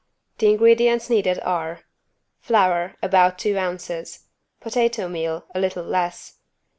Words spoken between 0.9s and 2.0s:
needed are: